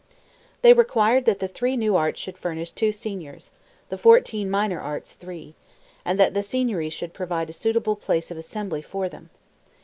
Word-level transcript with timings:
They 0.63 0.73
required 0.73 1.25
that 1.25 1.37
the 1.37 1.47
three 1.47 1.77
new 1.77 1.95
arts 1.95 2.19
should 2.19 2.35
furnish 2.35 2.71
two 2.71 2.91
Signors; 2.91 3.51
the 3.89 3.99
fourteen 3.99 4.49
minor 4.49 4.81
arts, 4.81 5.13
three; 5.13 5.53
and 6.03 6.19
that 6.19 6.33
the 6.33 6.41
Signory 6.41 6.89
should 6.89 7.13
provide 7.13 7.51
a 7.51 7.53
suitable 7.53 7.95
place 7.95 8.31
of 8.31 8.37
assembly 8.39 8.81
for 8.81 9.07
them. 9.09 9.29